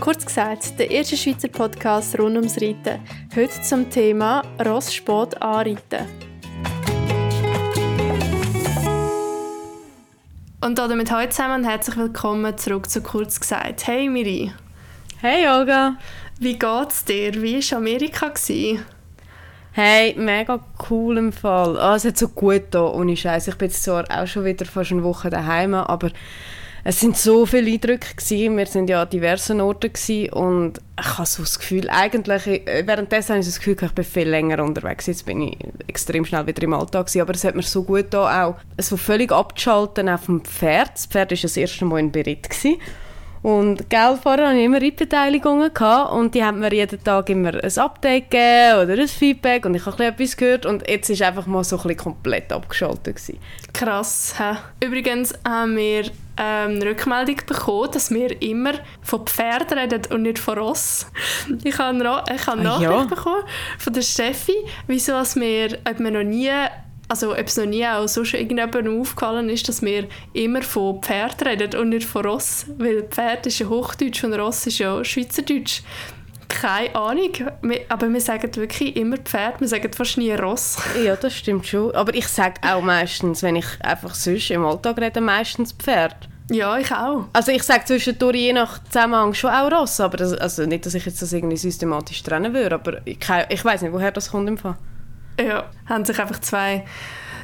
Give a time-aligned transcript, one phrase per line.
[0.00, 3.00] Kurz gesagt, der erste Schweizer Podcast rund ums Reiten.
[3.34, 6.06] Heute zum Thema Rosssport anreiten.
[10.60, 13.88] Und damit heute zusammen und herzlich willkommen zurück zu Kurz gesagt.
[13.88, 14.52] Hey Miri.
[15.20, 15.96] Hey Olga.
[16.38, 17.34] Wie geht's dir?
[17.34, 18.28] Wie war Amerika?
[18.28, 18.84] Gewesen?
[19.72, 20.60] Hey, mega
[20.90, 21.76] cool im Fall.
[21.76, 23.48] Oh, es hat so gut da, ohne Scheiß.
[23.48, 26.10] Ich bin jetzt zwar auch schon wieder fast eine Woche daheim, aber
[26.84, 28.56] es sind so viele Eindrücke gewesen.
[28.56, 32.82] Wir sind ja an diversen Orten gewesen und ich habe so das Gefühl, eigentlich, äh,
[32.86, 35.06] währenddessen habe ich das Gefühl, ich bin viel länger unterwegs.
[35.06, 38.06] Jetzt bin ich extrem schnell wieder im Alltag gewesen, aber es hat mir so gut
[38.10, 40.92] da auch so völlig abgeschaltet auf dem Pferd.
[40.94, 42.76] Das Pferd war das erste Mal in Beritt gewesen.
[43.42, 45.70] Und gell, vorher hatte ich immer Reitbeteiligungen
[46.12, 49.86] und die haben mir jeden Tag immer ein Update gegeben oder ein Feedback und ich
[49.86, 53.16] habe etwas gehört und jetzt ist einfach mal so ein komplett abgeschaltet.
[53.16, 53.38] Gewesen.
[53.72, 54.34] Krass.
[54.38, 54.86] He?
[54.86, 56.04] Übrigens haben wir
[56.36, 61.06] ähm, eine Rückmeldung bekommen, dass wir immer von Pferden reden und nicht von Ross.
[61.64, 63.04] Ich habe, ich habe eine ah, Nachricht ja.
[63.04, 63.42] bekommen
[63.78, 64.54] von der Steffi,
[64.86, 66.50] wieso wir, ob wir noch nie
[67.08, 71.02] also ob es noch nie auch so schon irgendjemandem aufgefallen ist, dass wir immer von
[71.02, 75.02] Pferd reden und nicht von Ross, weil Pferd ist ja Hochdeutsch und Ross ist ja
[75.02, 75.82] Schweizerdeutsch.
[76.48, 77.30] Keine Ahnung,
[77.90, 80.78] aber wir sagen wirklich immer Pferd, wir sagen fast nie Ross.
[81.02, 81.94] Ja, das stimmt schon.
[81.94, 86.16] Aber ich sage auch meistens, wenn ich einfach sonst im Alltag rede, meistens Pferd.
[86.50, 87.26] Ja, ich auch.
[87.34, 90.94] Also ich sage zwischendurch je nach Zusammenhang schon auch Ross, aber das, also nicht, dass
[90.94, 93.18] ich jetzt das irgendwie systematisch trennen würde, aber ich,
[93.50, 94.76] ich weiß nicht, woher das kommt im Fall.
[95.38, 96.84] Ja, haben sich einfach zwei,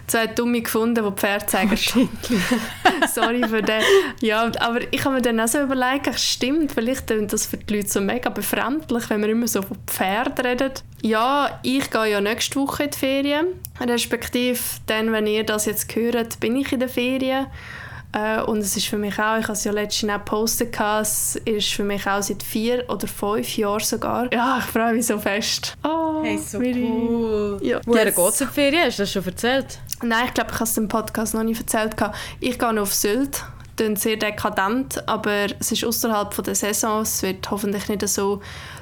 [0.06, 1.76] zwei Dumme gefunden, die Pferd sagen.
[3.12, 3.82] Sorry für den.
[4.20, 7.56] Ja, aber ich habe mir dann auch so überlegt, ach, stimmt, vielleicht klingt das für
[7.56, 10.72] die Leute so mega befremdlich, wenn wir immer so von Pferd reden.
[11.02, 13.46] Ja, ich gehe ja nächste Woche in die Ferien.
[13.80, 17.46] Respektive dann, wenn ihr das jetzt hört, bin ich in den Ferien.
[18.14, 21.36] Äh, und es ist für mich auch, ich habe es ja letztens auch gepostet, es
[21.44, 24.32] ist für mich auch seit vier oder fünf Jahren sogar.
[24.32, 25.74] Ja, ich freue mich so fest.
[25.82, 27.58] Oh, hey, so cool.
[27.60, 27.80] Ja.
[27.84, 28.84] Woher geht es in die Ferien?
[28.84, 29.78] Hast du das schon erzählt?
[30.02, 31.96] Nein, ich glaube, ich habe es im Podcast noch nicht erzählt.
[32.38, 33.42] Ich gehe noch auf Sylt
[33.76, 37.02] dann sehr dekadent, aber es ist außerhalb der Saison.
[37.02, 38.40] Es wird hoffentlich nicht so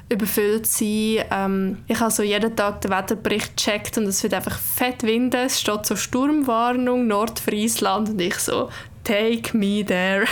[0.08, 1.24] überfüllt sein.
[1.30, 5.46] Ähm, ich habe so jeden Tag den Wetterbericht gecheckt und es wird einfach fett winden.
[5.46, 8.68] Es steht so Sturmwarnung Nordfriesland und ich so
[9.04, 10.26] Take me there.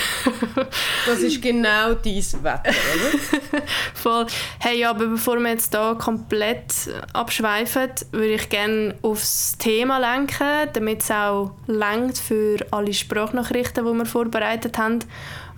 [1.07, 3.63] das ist genau dein Wetter, oder?
[3.95, 4.27] Voll.
[4.61, 6.73] Hey, aber bevor wir jetzt hier komplett
[7.13, 13.93] abschweifen, würde ich gerne aufs Thema lenken, damit es auch lenkt für alle Sprachnachrichten, die
[13.93, 15.01] wir vorbereitet haben.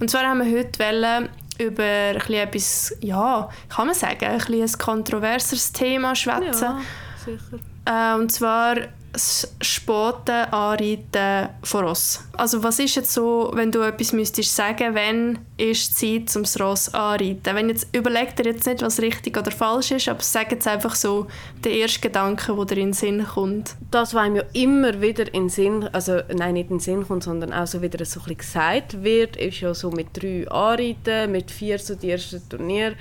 [0.01, 1.29] Und zwar haben wir heute wollen
[1.59, 6.63] über ein etwas, ja, kann man sagen, ein, ein kontroverseres Thema schwätzen.
[6.63, 6.81] Ja,
[7.25, 7.59] sicher.
[7.85, 8.77] Äh, und zwar
[9.13, 12.21] das Spoten anreiten von Ross.
[12.33, 16.59] Also was ist jetzt so, wenn du etwas müsstest sagen, wenn ist Zeit, um das
[16.59, 17.55] Ross anreiten?
[17.55, 20.95] Wenn jetzt, überlegt ihr jetzt nicht, was richtig oder falsch ist, aber sag jetzt einfach
[20.95, 21.27] so
[21.63, 23.77] den ersten Gedanken, der dir in den Sinn kommt.
[23.91, 27.25] Das, was mir immer wieder in den Sinn, also nein, nicht in den Sinn kommt,
[27.25, 31.31] sondern auch so wieder so ein bisschen gesagt wird, ist ja so mit drei Anreiten,
[31.31, 32.95] mit vier so die ersten Turnier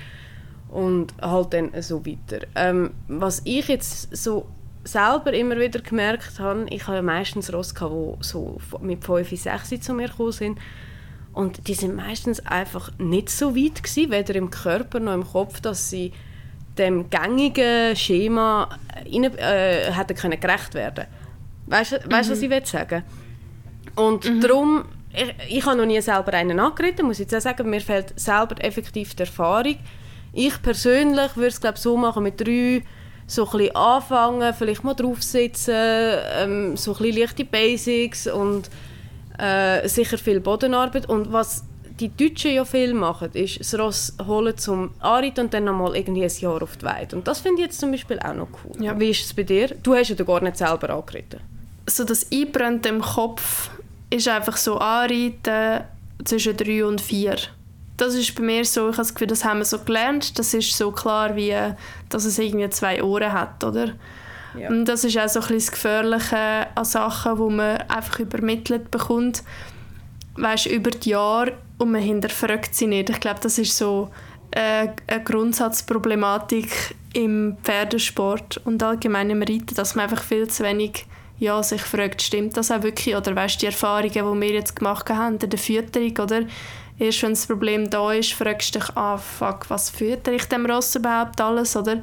[0.68, 2.46] und halt dann so weiter.
[2.54, 4.46] Ähm, was ich jetzt so
[4.84, 9.80] selber immer wieder gemerkt habe, ich habe ja meistens Ross, die so mit 5, 6
[9.80, 10.58] zu mir gekommen sind.
[11.32, 15.60] Und die sind meistens einfach nicht so weit gewesen, weder im Körper noch im Kopf,
[15.60, 16.12] dass sie
[16.76, 21.06] dem gängigen Schema rein, äh, hätten können gerecht werden
[21.66, 22.02] Weißt du, mhm.
[22.10, 23.02] was ich will sagen
[23.94, 24.40] Und mhm.
[24.40, 24.84] darum,
[25.14, 28.18] ich, ich habe noch nie selber einen angeritten, muss ich jetzt auch sagen, mir fehlt
[28.18, 29.76] selber effektiv die Erfahrung.
[30.32, 32.82] Ich persönlich würde es glaube so machen mit drei
[33.32, 38.68] so ein bisschen anfangen, vielleicht mal draufsitzen, ähm, so ein bisschen leichte Basics und
[39.38, 41.08] äh, sicher viel Bodenarbeit.
[41.08, 41.64] Und was
[41.98, 46.24] die Deutschen ja viel machen, ist das Ross holen zum Anreiten und dann nochmal irgendwie
[46.24, 47.16] ein Jahr auf die Weide.
[47.16, 48.84] Und das finde ich jetzt zum Beispiel auch noch cool.
[48.84, 48.98] Ja.
[48.98, 49.68] Wie ist es bei dir?
[49.82, 51.40] Du hast ja gar nicht selber angeritten.
[51.86, 53.70] So das Einbrennen im Kopf
[54.10, 55.84] ist einfach so anreiten
[56.24, 57.36] zwischen drei und vier
[57.96, 60.54] das ist bei mir so, ich habe das Gefühl, das haben wir so gelernt, das
[60.54, 61.54] ist so klar wie,
[62.08, 63.92] dass es irgendwie zwei Ohren hat, oder?
[64.58, 64.68] Ja.
[64.68, 68.90] Und das ist auch so ein bisschen das Gefährliche an Sachen, die man einfach übermittelt
[68.90, 69.42] bekommt,
[70.36, 73.10] weißt, über die Jahre und man hinterfragt sie nicht.
[73.10, 74.10] Ich glaube, das ist so
[74.50, 81.06] äh, eine Grundsatzproblematik im Pferdesport und allgemein im Reiten, dass man einfach viel zu wenig
[81.38, 83.16] ja, sich fragt, stimmt das auch wirklich?
[83.16, 86.42] Oder weißt die Erfahrungen, die wir jetzt gemacht haben in der Fütterung, oder?
[87.02, 90.66] Erst wenn das Problem da ist, fragst du dich, ah, fuck, was fütter ich dem
[90.66, 92.00] Ross überhaupt alles, oder?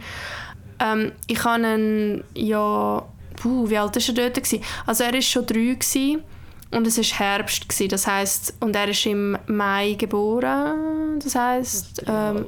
[0.77, 3.01] Ähm, ich habe einen, ja,
[3.37, 4.43] puh, wie alt war er dort?
[4.43, 4.61] Gewesen?
[4.85, 6.21] Also er war schon drei, gewesen,
[6.71, 12.03] und es ist Herbst gewesen, das heißt und er ist im Mai geboren, das heißt
[12.05, 12.47] ähm,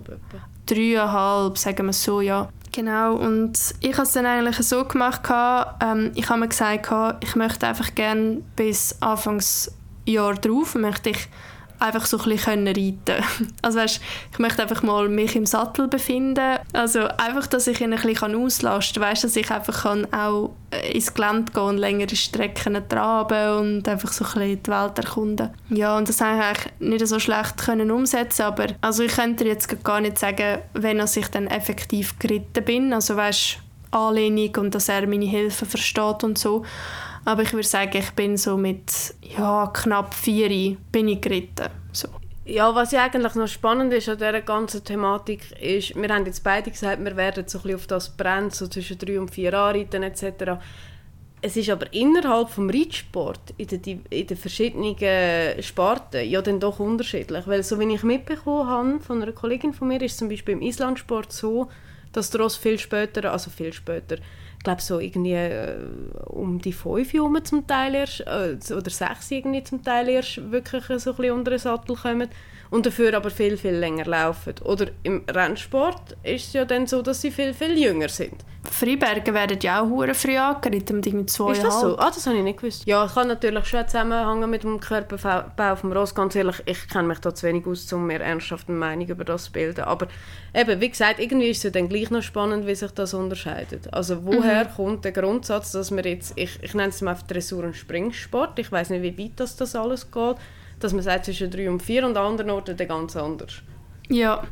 [0.65, 2.49] dreieinhalb, sagen wir so, ja.
[2.73, 5.21] Genau, und ich habe es dann eigentlich so gemacht,
[5.81, 6.91] ähm, ich habe mir gesagt,
[7.23, 11.29] ich möchte einfach gerne bis Anfangsjahr drauf, möchte ich
[11.81, 13.25] einfach so ein bisschen reiten
[13.61, 14.01] Also weißt,
[14.31, 16.57] ich möchte einfach mal mich im Sattel befinden.
[16.73, 19.11] Also einfach, dass ich ihn ein bisschen auslasten kann.
[19.11, 23.87] Weißt, dass ich einfach kann auch äh, ins Gelände gehen und längere Strecken traben und
[23.87, 25.49] einfach so ein bisschen die Welt erkunden.
[25.69, 29.45] Ja, und das habe ich eigentlich nicht so schlecht können umsetzen aber also ich könnte
[29.45, 32.93] jetzt gar nicht sagen, wenn ich dann effektiv geritten bin.
[32.93, 33.57] Also weißt,
[33.91, 36.63] Anlehnung und dass er meine Hilfe versteht und so.
[37.23, 41.69] Aber ich würde sagen, ich bin so mit ja, knapp vier bin ich geritten.
[41.91, 42.07] So.
[42.45, 46.43] Ja, was ja eigentlich noch spannend ist an dieser ganzen Thematik, ist, wir haben jetzt
[46.43, 50.01] beide gesagt, wir werden so ein auf das brennen, so zwischen drei und vier Anreiten
[50.01, 50.59] etc.
[51.43, 54.95] Es ist aber innerhalb des Reitsport, in den, in den verschiedenen
[55.61, 57.47] Sparten, ja dann doch unterschiedlich.
[57.47, 60.61] Weil so wie ich mitbekommen habe von einer Kollegin von mir, ist zum Beispiel im
[60.61, 61.69] Islandsport so,
[62.11, 64.17] dass der Ross viel später, also viel später,
[64.61, 65.75] ich glaube so irgendwie äh,
[66.27, 70.83] um die fünf Jahre zum Teil erst, äh, oder sechs irgendwie zum Teil erst wirklich
[70.85, 72.29] so ein bisschen unter den Sattel kommen
[72.69, 74.53] und dafür aber viel, viel länger laufen.
[74.63, 78.45] Oder im Rennsport ist es ja dann so, dass sie viel, viel jünger sind.
[78.63, 81.97] Freibergen werden ja auch hure früh angeritten, mit zwei Ist das so?
[81.97, 82.85] Ah, das habe ich nicht gewusst.
[82.85, 86.13] Ja, ich kann natürlich schon zusammenhängen mit dem Körperbau vom Ross.
[86.13, 89.25] Ganz ehrlich, ich kenne mich da zu wenig aus, um mir ernsthaft eine Meinung über
[89.25, 89.83] das zu bilden.
[89.83, 90.07] Aber
[90.53, 93.91] eben, wie gesagt, irgendwie ist es ja dann gleich noch spannend, wie sich das unterscheidet.
[93.91, 94.75] Also woher mhm.
[94.75, 98.71] kommt der Grundsatz, dass wir jetzt, ich, ich nenne es mal Dressur- und Springsport, ich
[98.71, 100.35] weiß nicht, wie weit das, das alles geht,
[100.79, 103.61] dass man sagt zwischen drei und vier und an anderen Orten dann ganz anders.
[104.09, 104.43] Ja,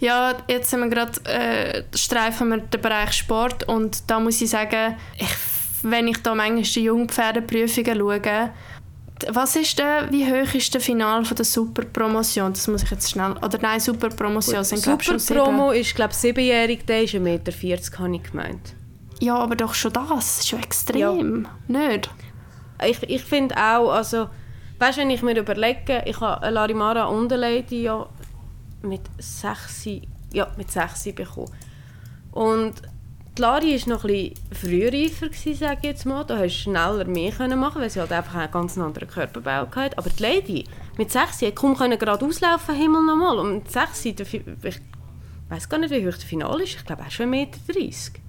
[0.00, 4.50] ja jetzt sind wir gerade, äh, streifen wir den Bereich Sport und da muss ich
[4.50, 5.28] sagen, ich,
[5.82, 8.50] wenn ich da manchmal die Jungpferdeprüfungen schaue,
[9.28, 12.52] was ist der, wie hoch ist der Final von der Superpromotion?
[12.52, 16.84] Das muss ich jetzt schnell, oder nein, Superpromotion sind glaube schon Superpromo ist glaube siebenjährig,
[16.86, 17.52] der ist 1,40 Meter,
[17.98, 18.74] habe ich gemeint.
[19.22, 21.88] Ja, aber doch schon das, ist schon extrem, ja.
[21.88, 22.10] nicht?
[22.84, 24.28] Ich, ich finde auch, also
[24.82, 28.04] Weißt du, wenn ich mir überlege, ich habe eine Larimara Underlady ja
[28.82, 29.90] mit 6,
[30.32, 31.52] ja, mit 6 bekommen.
[32.32, 32.82] Und
[33.38, 36.24] die Lari war noch ein frühreifer, sage ich jetzt mal.
[36.24, 39.96] Da hast du schneller mehr machen weil sie halt einfach einen ganz anderen Körperbau hatte.
[39.96, 40.64] Aber die Lady
[40.98, 43.38] mit 6 konnte kaum gerade auslaufen, Himmel nochmal.
[43.38, 44.16] Und mit 6 ich
[45.48, 46.74] weiß gar nicht, wie hoch das Finale ist.
[46.74, 48.21] Ich glaube auch schon 1,30 Meter.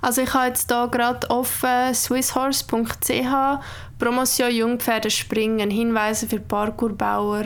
[0.00, 3.60] Also ich habe jetzt hier gerade offen swisshorse.ch
[3.98, 7.44] Promotion Jungpferde springen, Hinweise für Parkourbauer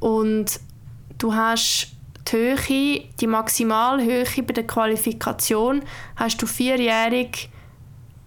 [0.00, 0.60] und
[1.18, 1.88] du hast
[2.32, 5.82] die Höhe, die Maximalhöhe bei der Qualifikation
[6.16, 7.50] hast du vierjährig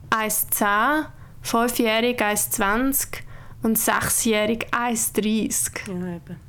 [0.09, 1.05] 1,10,
[1.41, 3.21] fünfjährig 1,20
[3.63, 5.71] und sechsjährig 1,30.
[5.87, 6.39] Ja, eben.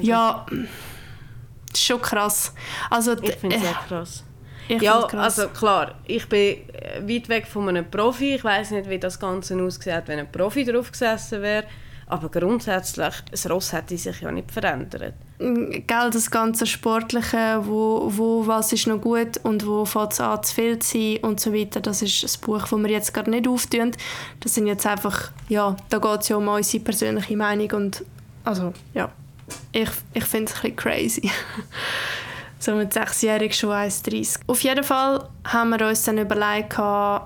[0.00, 2.54] Ja, das ist schon krass.
[2.90, 4.24] Also, ich finde es äh, sehr krass.
[4.68, 8.34] Ich ja, also klar, ich bin äh, weit weg von einem Profi.
[8.34, 11.64] Ich weiß nicht, wie das Ganze aussieht, wenn ein Profi drauf gesessen wäre.
[12.10, 15.14] Aber grundsätzlich, das Ross hätte sich ja nicht verändert.
[15.38, 20.20] Mm, gell, das ganze Sportliche, wo, wo was ist noch gut und wo fängt es
[20.20, 23.12] an zu viel zu sein und so weiter, das ist ein Buch, das wir jetzt
[23.12, 23.92] gerade nicht auftun.
[24.40, 28.04] Das sind jetzt einfach, ja, da geht es ja um unsere persönliche Meinung und
[28.42, 29.10] also, ja,
[29.72, 31.30] ich, ich finde es ein bisschen crazy.
[32.58, 34.40] so mit sechsjährig schon 1,30.
[34.46, 36.78] Auf jeden Fall haben wir uns dann überlegt,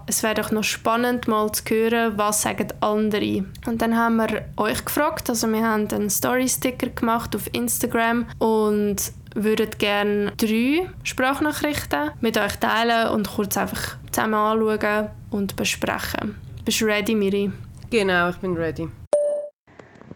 [0.07, 3.45] es wäre doch noch spannend mal zu hören, was sagen andere.
[3.67, 8.97] Und dann haben wir euch gefragt, also wir haben einen Story-Sticker gemacht auf Instagram und
[9.35, 16.37] würden gerne drei Sprachnachrichten mit euch teilen und kurz einfach zusammen anschauen und besprechen.
[16.65, 17.51] Bist du ready, Miri?
[17.91, 18.89] Genau, ich bin ready.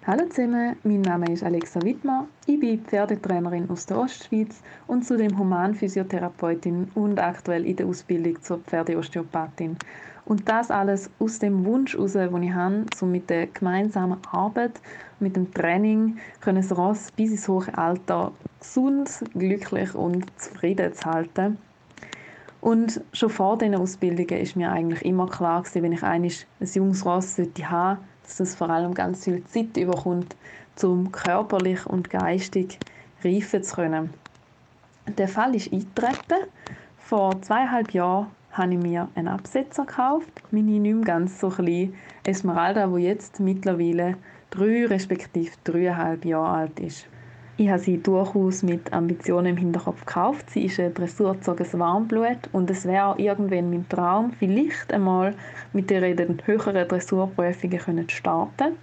[0.09, 2.29] Hallo zusammen, mein Name ist Alexa Wittmer.
[2.47, 8.59] Ich bin Pferdetrainerin aus der Ostschweiz und zudem Humanphysiotherapeutin und aktuell in der Ausbildung zur
[8.59, 9.77] Pferdeosteopathin.
[10.25, 14.81] Und das alles aus dem Wunsch heraus, den ich habe, um mit der gemeinsamen Arbeit,
[15.19, 21.05] mit dem Training, können das Ross bis ins hohe Alter gesund, glücklich und zufrieden zu
[21.05, 21.59] halten.
[22.61, 26.31] Und schon vor diesen Ausbildungen ist mir eigentlich immer klar gewesen, wenn ich ein
[26.75, 30.35] junges Ross haben dass das vor allem ganz viel Zeit überkommt,
[30.83, 32.79] um körperlich und geistig
[33.25, 34.11] reifen zu können.
[35.17, 36.49] Der Fall ist eingetreten.
[36.99, 40.43] Vor zweieinhalb Jahren habe ich mir einen Absetzer gekauft.
[40.51, 44.17] Meine nicht mehr ganz so klein Esmeralda, die jetzt mittlerweile
[44.51, 47.07] drei respektive dreieinhalb Jahre alt ist.
[47.59, 50.51] Ich habe sie durchaus mit Ambitionen im Hinterkopf gekauft.
[50.51, 55.35] Sie ist ein dressurgezogenes Warmblut und es wäre auch irgendwann mein Traum, vielleicht einmal
[55.73, 58.77] mit ihr in den höheren Dressurprüfungen zu starten.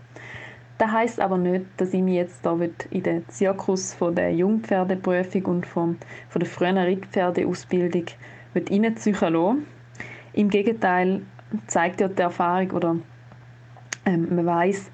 [0.79, 2.57] Das heisst aber nicht, dass ich mich jetzt da
[2.89, 5.97] in den Zirkus von der Jungpferdeprüfung und vom,
[6.29, 8.05] von der frühen Rittpferdeausbildung
[8.55, 9.67] reinziehen lassen.
[10.33, 11.21] Im Gegenteil
[11.67, 12.95] zeigt ja die Erfahrung oder
[14.07, 14.89] ähm, man weiß,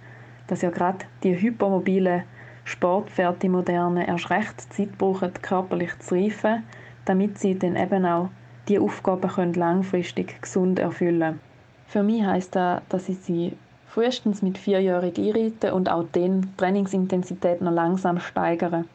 [0.47, 2.23] dass ja gerade die hypermobilen
[2.69, 6.63] Sportpferde, die modernen, erst recht Zeit brauchen, körperlich zu reifen,
[7.05, 8.29] damit sie dann eben auch
[8.67, 11.39] die Aufgaben können langfristig gesund erfüllen.
[11.87, 13.57] Für mich heisst das, dass ich sie
[13.87, 18.87] frühestens mit vierjährig einreiten und auch die Trainingsintensität noch langsam steigern.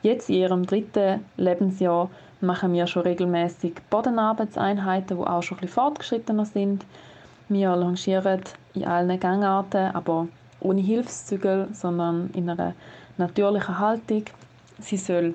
[0.00, 2.08] Jetzt in ihrem dritten Lebensjahr
[2.40, 6.86] machen wir schon regelmäßig Bodenarbeitseinheiten, die auch schon ein bisschen fortgeschrittener sind.
[7.50, 8.40] Wir longieren
[8.72, 10.26] in allen Gangarten, aber
[10.60, 12.74] ohne Hilfszügel, sondern in einer
[13.18, 14.24] natürlichen Haltung.
[14.78, 15.34] Sie soll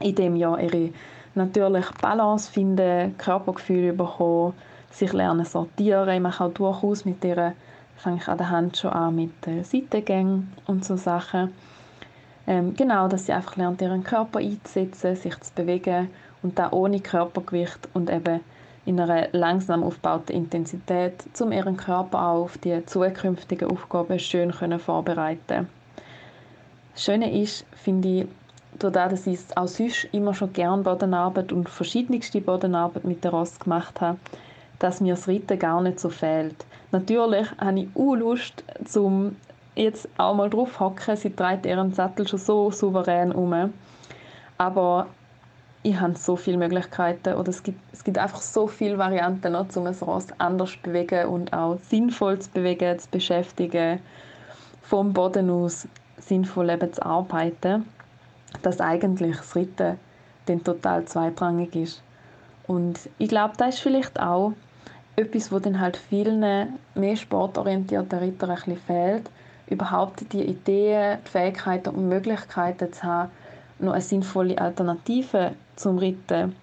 [0.00, 0.90] in dem Jahr ihre
[1.34, 4.54] natürliche Balance finden, Körpergefühl bekommen,
[4.90, 6.08] sich lernen sortieren.
[6.08, 7.54] Ich mache auch durchaus mit ihr,
[7.96, 9.32] fange ich an der Hand schon an mit
[9.62, 11.52] Seitengängen und so Sachen.
[12.46, 16.10] Ähm, genau, dass sie einfach lernt, ihren Körper einzusetzen, sich zu bewegen
[16.42, 18.40] und da ohne Körpergewicht und eben
[18.84, 24.80] in einer langsam aufgebauten Intensität, um ihren Körper auch auf die zukünftigen Aufgaben schön können
[24.80, 25.68] vorbereiten
[26.94, 28.26] Das Schöne ist, finde ich,
[28.78, 33.60] dadurch, dass ich auch sonst immer schon gerne Bodenarbeit und verschiedenste Bodenarbeit mit der Rost
[33.60, 34.18] gemacht habe,
[34.78, 36.64] dass mir das Reiten gar nicht so fehlt.
[36.90, 39.36] Natürlich habe ich auch Lust, zum
[39.74, 41.16] jetzt auch mal drauf hocken.
[41.16, 43.72] Sie trägt ihren Sattel schon so souverän um.
[44.58, 45.06] Aber
[45.82, 49.74] ich habe so viele Möglichkeiten oder es gibt, es gibt einfach so viele Varianten, noch,
[49.74, 53.98] um ein Ross anders zu bewegen und auch sinnvoll zu bewegen, zu beschäftigen,
[54.82, 57.86] vom Boden aus sinnvoll eben zu arbeiten,
[58.62, 59.98] dass eigentlich das Reiten
[60.46, 62.02] dann total zweitrangig ist.
[62.66, 64.52] Und ich glaube, das ist vielleicht auch
[65.16, 69.30] etwas, wo dann halt vielen mehr sportorientierten Rittern ein bisschen fehlt,
[69.68, 73.30] überhaupt die Ideen, die Fähigkeiten und Möglichkeiten zu haben,
[73.78, 76.54] noch eine sinnvolle Alternative zum Reiten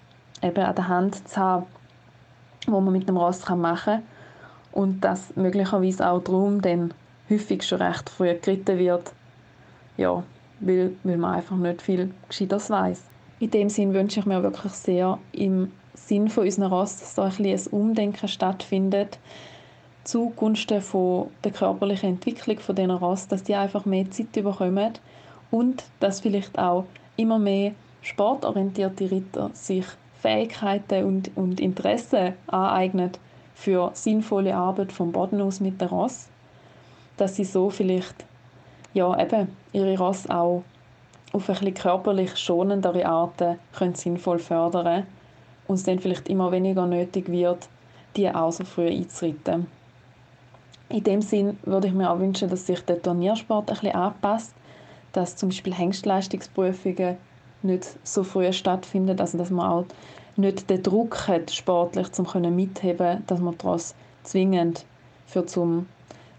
[0.42, 1.66] eben an der Hand zu haben,
[2.68, 4.04] wo man mit dem Ross machen kann
[4.72, 6.94] und dass möglicherweise auch darum dann
[7.30, 9.12] häufig schon recht früh geritten wird,
[10.00, 10.24] ja,
[10.62, 13.04] weil, weil man einfach nicht viel Gescheiteres weiß.
[13.40, 17.26] In dem Sinn wünsche ich mir wirklich sehr im Sinn von unseren Ross, dass da
[17.26, 19.20] ein, ein Umdenken stattfindet
[20.06, 24.94] zugunsten von der körperlichen Entwicklung von diesen Ross, dass die einfach mehr Zeit bekommen
[25.52, 26.86] und dass vielleicht auch
[27.18, 29.86] immer mehr sportorientierte Ritter sich
[30.22, 33.12] Fähigkeiten und, und Interessen aneignen
[33.54, 36.30] für sinnvolle Arbeit vom Boden aus mit der Ross,
[37.18, 38.26] dass sie so vielleicht
[38.94, 40.64] ja, eben ihre Ross auch
[41.32, 45.06] auf ein körperlich schonendere Arten können sinnvoll fördern
[45.68, 47.70] und es dann vielleicht immer weniger nötig wird,
[48.16, 49.68] die auch so früh einzuritten.
[50.90, 54.56] In dem Sinn würde ich mir auch wünschen, dass sich der Turniersport ein bisschen anpasst,
[55.14, 57.18] dass zum Beispiel Hengstleistungsprüfungen
[57.62, 59.86] nicht so früh stattfinden, also dass man auch
[60.36, 64.86] nicht den Druck hat, sportlich zum können mitheben, dass man daraus zwingend
[65.28, 65.86] für zum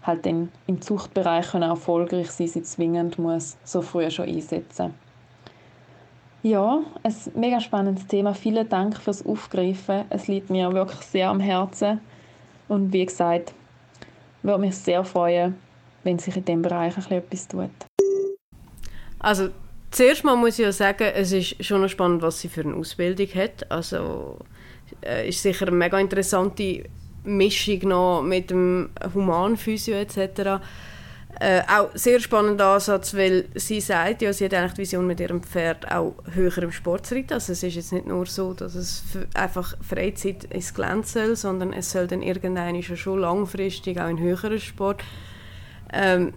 [0.03, 4.93] halt dann im Zuchtbereich können erfolgreich sein, sie zwingend muss so früh schon einsetzen.
[6.43, 8.33] Ja, ein mega spannendes Thema.
[8.33, 10.05] Vielen Dank fürs Aufgreifen.
[10.09, 12.01] Es liegt mir wirklich sehr am Herzen
[12.67, 13.53] und wie gesagt,
[14.41, 15.55] würde mich sehr freuen,
[16.03, 17.69] wenn sich in diesem Bereich ein etwas tut.
[19.19, 19.49] Also
[19.91, 23.27] zuerst mal muss ich ja sagen, es ist schon spannend, was sie für eine Ausbildung
[23.35, 23.69] hat.
[23.69, 24.39] Also
[25.05, 26.85] äh, ist sicher eine mega interessante
[27.23, 30.61] Mischung noch mit dem Humanphysio etc.
[31.39, 35.19] Äh, auch sehr spannender Ansatz, weil sie sagt ja, sie hat eigentlich die Vision mit
[35.19, 37.33] ihrem Pferd auch höher im Sport zu reiten.
[37.33, 41.73] Also es ist jetzt nicht nur so, dass es einfach Freizeit ins Gelände soll, sondern
[41.73, 45.03] es soll dann irgendwann schon langfristig auch in höheren Sport.
[45.93, 46.33] Ähm,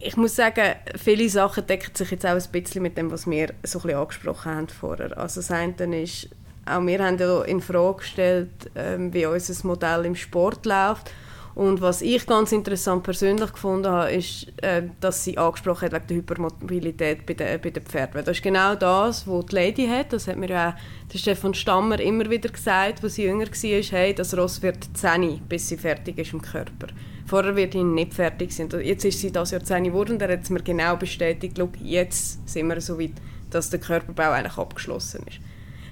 [0.00, 3.54] ich muss sagen, viele Sachen decken sich jetzt auch ein bisschen mit dem, was wir
[3.62, 5.16] so ein bisschen angesprochen haben vorher.
[5.18, 6.28] Also das eine ist,
[6.68, 11.10] auch wir haben ja in Frage gestellt, ähm, wie unser Modell im Sport läuft.
[11.58, 16.06] Und was ich ganz interessant persönlich gefunden habe, ist, äh, dass sie angesprochen hat wegen
[16.06, 18.24] der Hypermobilität bei den, bei den Pferden.
[18.24, 20.12] Das ist genau das, was die Lady hat.
[20.12, 23.82] Das hat mir ja auch der Stefan Stammer immer wieder gesagt, als sie jünger war,
[23.98, 26.86] hey, das Ross wird 10, bis sie fertig ist im Körper.
[27.26, 28.68] Vorher wird ihn nicht fertig sein.
[28.80, 31.70] Jetzt ist sie das Jahr 10 geworden und er hat es mir genau bestätigt, schau,
[31.82, 33.14] jetzt sind wir so weit,
[33.50, 35.40] dass der Körperbau eigentlich abgeschlossen ist.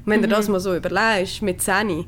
[0.06, 0.24] Wenn mhm.
[0.24, 2.06] du das mal so überlegst, mit 10,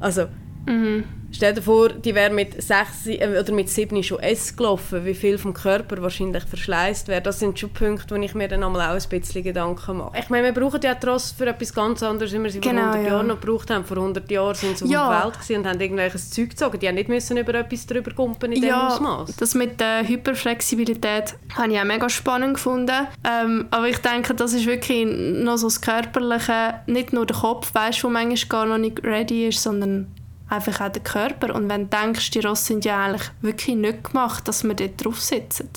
[0.00, 0.26] also
[0.66, 1.04] mhm.
[1.36, 5.14] Stell dir vor, die wäre mit sechs äh, oder mit sieben schon S gelaufen, wie
[5.14, 7.20] viel vom Körper wahrscheinlich verschleißt wäre.
[7.20, 10.18] Das sind schon Punkte, wo ich mir dann einmal auch ein bisschen Gedanken mache.
[10.18, 12.90] Ich meine, wir brauchen ja Trost für etwas ganz anderes, wie wir sie genau, vor
[12.92, 13.12] 100 ja.
[13.12, 13.84] Jahren noch gebraucht haben.
[13.84, 15.10] Vor 100 Jahren sind sie auf ja.
[15.10, 16.78] der Welt und haben irgendwelches Zeug gezogen.
[16.78, 19.36] Die haben nicht müssen über etwas drüber kumpen in ja, dem Ausmaß.
[19.36, 23.08] das mit der Hyperflexibilität habe ich auch mega spannend gefunden.
[23.24, 27.74] Ähm, aber ich denke, das ist wirklich noch so das Körperliche, nicht nur der Kopf,
[27.74, 30.06] weißt, wo manchmal gar noch nicht ready ist, sondern
[30.48, 31.54] einfach auch der Körper.
[31.54, 35.04] Und wenn du denkst, die Rosse sind ja eigentlich wirklich nicht gemacht, dass wir dort
[35.04, 35.68] drauf sitzen.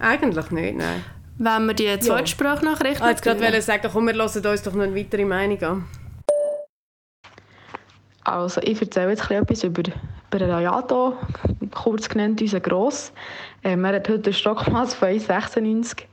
[0.00, 1.04] Eigentlich nicht, nein.
[1.36, 2.26] Wenn wir die zweite ja.
[2.26, 5.84] Sprachnachricht ah, jetzt gerade sagen, komm, wir hören uns doch noch eine weitere Meinung an.
[8.22, 9.82] Also ich erzähle jetzt etwas über,
[10.32, 11.16] über Rayato,
[11.74, 13.12] kurz genannt unser Gross.
[13.62, 16.04] Ähm, er hat heute ein Stockmaß von 1,96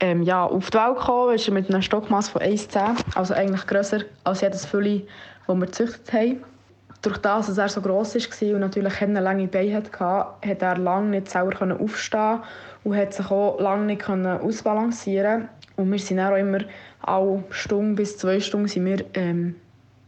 [0.00, 3.66] ähm, ja, auf die Welt gekommen ist er mit einem Stockmaß von 1,10, also eigentlich
[3.66, 5.06] grösser als jedes Fülli,
[5.46, 6.44] das wir gezüchtet haben
[7.02, 10.76] durch das, dass er so gross war und natürlich keine lange Beine hatte, konnte er
[10.76, 12.40] lange nicht selber aufstehen
[12.84, 16.58] und hat sich auch lange nicht ausbalancieren Und wir sind auch immer
[17.02, 19.56] alle Stunde bis zwei Stunden sind wir, ähm,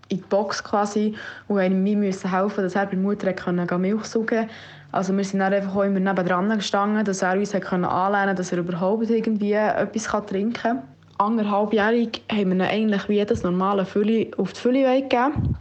[0.08, 1.14] in die Box quasi
[1.48, 4.48] und haben ihm helfen, dass er bei der Mutter konnte Milch saugen konnte.
[4.90, 8.52] Also wir sind dann einfach auch immer nebendran gestanden, dass er uns anlernen konnte, dass
[8.52, 10.82] er überhaupt irgendwie etwas trinken kann.
[11.16, 15.56] Anderthalbjährig haben wir ihn eigentlich wie jedes normale Fülli auf die Fülle gegeben.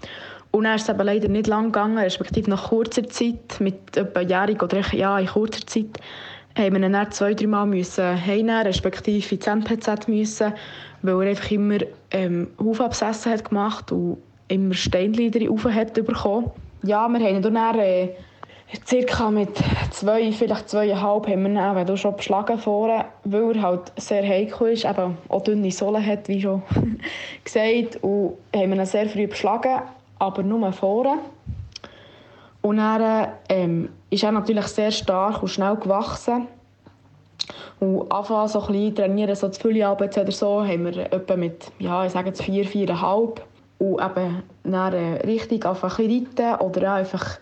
[0.51, 4.22] Und dann ist es eben leider nicht lang gegangen, respektive nach kurzer Zeit, mit etwa
[4.22, 5.98] jährig oder ja, in kurzer Zeit,
[6.58, 10.53] haben wir ihn zwei, drei Mal müssen heimnehmen, respektive ins MPZ müssen,
[11.01, 11.77] weil er einfach immer
[12.12, 14.17] ähm, Haufabsessen hat gemacht und
[14.50, 16.51] immer Steinlieder rauf hat bekommen.
[16.84, 18.10] Ja, wir haben ihn dann äh,
[18.86, 19.50] circa mit
[19.91, 24.70] zwei, vielleicht zweieinhalb haben wir ihn auch schon beschlagen vorne, weil er halt sehr heikel
[24.70, 26.63] ist, eben auch dünne Sohlen hat, wie schon
[27.43, 29.81] gesagt, und haben ihn sehr früh beschlagen
[30.21, 31.17] aber nur vorne.
[32.61, 36.47] Und dann ähm, ist er natürlich sehr stark und schnell gewachsen.
[37.79, 41.71] Und anfangen so ein bisschen trainieren, so zu Füllearbeit oder so, haben wir etwa mit,
[41.79, 43.43] ja, ich sage jetzt vier, viereinhalb.
[43.79, 47.39] Und eben dann äh, richtig einfach ein reiten oder einfach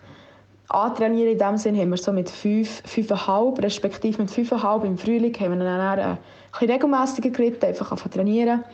[0.68, 5.34] antrainieren in dem Sinn haben wir so mit fünf, fünfeinhalb, respektive mit fünfeinhalb im Frühling
[5.38, 6.18] haben wir dann äh, ein
[6.52, 8.64] bisschen regelmässiger geritten, einfach trainieren.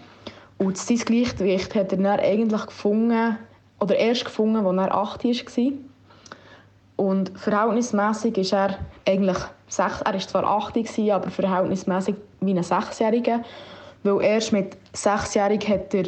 [0.59, 3.37] Und sein Gleichgewicht hat er dann eigentlich gefunden,
[3.81, 5.73] oder erst gefunden, als er 8 war.
[6.97, 9.37] Und verhältnismäßig ist er eigentlich,
[9.69, 13.43] sechs, er war zwar 8, aber verhältnismäßig wie ein Sechsjähriger.
[14.03, 16.05] Weil erst mit Sechsjährig hat er,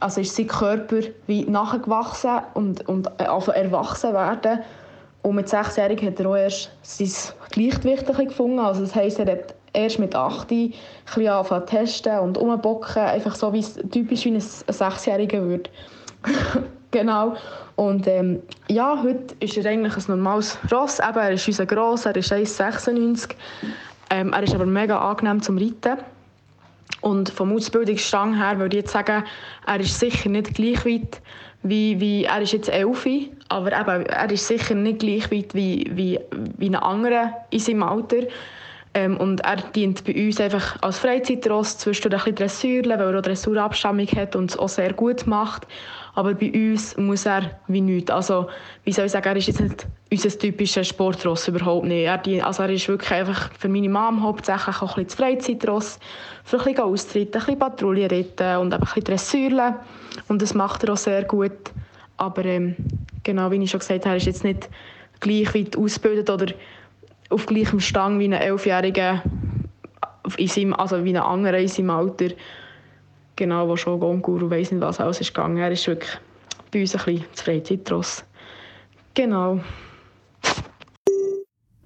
[0.00, 4.60] also ist sein Körper wie nachgewachsen und, und also erwachsen werden.
[5.22, 7.10] Und mit Sechsjährig hat er auch erst sein
[7.50, 8.58] Gleichgewicht gefunden.
[8.58, 10.74] Also das heisst, er hat erst mit 8 ein
[11.14, 15.70] bisschen testen und umbocken, einfach so wie es typisch wie ein Sechsjähriger würde.
[16.90, 17.36] Genau.
[17.76, 20.98] Und ähm, ja, heute ist er eigentlich ein normales Ross.
[20.98, 23.30] Eben, er ist unser Gross, er ist 1,96.
[24.10, 25.98] Ähm, er ist aber mega angenehm zum Reiten.
[27.00, 29.24] Und vom Ausbildungsstand her würde ich jetzt sagen,
[29.66, 31.20] er ist sicher nicht gleich weit
[31.62, 33.06] wie, wie er ist jetzt 11,
[33.48, 36.20] aber eben, er ist sicher nicht gleich weit wie, wie,
[36.56, 38.22] wie ein anderer in seinem Alter.
[38.98, 43.18] Ähm, und er dient bei uns einfach als Freizeitross, zwischendurch ein bisschen Dressurle, weil er
[43.18, 45.68] auch Dressurabstammung hat und es auch sehr gut macht.
[46.16, 48.10] Aber bei uns muss er wie nichts.
[48.10, 48.48] Also,
[48.82, 52.06] wie soll ich sagen, er ist jetzt nicht unser typischer Sportross, überhaupt nicht.
[52.06, 56.00] Er, die, also er ist wirklich einfach für meine Mom hauptsächlich auch ein bisschen Freizeitross,
[56.42, 59.76] für ein bisschen austreten, ein bisschen Patrouille reiten und ein bisschen Dressurle.
[60.26, 61.70] Und das macht er auch sehr gut.
[62.16, 62.74] Aber ähm,
[63.22, 64.68] genau, wie ich schon gesagt habe, er ist jetzt nicht
[65.20, 66.46] gleich weit ausgebildet oder
[67.28, 69.22] auf gleichem Stang wie ein Elfjähriger,
[70.36, 72.28] in seinem, also wie ein anderer in seinem Alter
[73.38, 75.56] genau, wo schon Gongur und weiss nicht was alles ist gegangen.
[75.56, 76.18] Er ist wirklich
[76.70, 78.24] bei uns ein bisschen zu Freizeitross.
[79.14, 79.60] Genau.